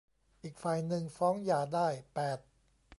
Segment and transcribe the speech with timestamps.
[0.43, 2.39] อีกฝ่ายหนึ่งฟ้องหย่าได้ แปด